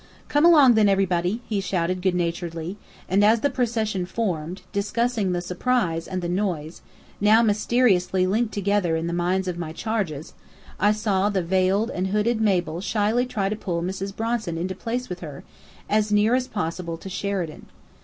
[0.29, 2.75] "Come along, then, everybody!" he shouted good naturedly;
[3.07, 6.81] and as the procession formed discussing the "surprise" and the noise,
[7.19, 10.33] now mysteriously linked together in the minds of my charges
[10.79, 14.15] I saw the veiled and hooded Mabel shyly try to pull Mrs.
[14.15, 15.43] Bronson into place with her,
[15.87, 17.67] as near as possible to Sheridan.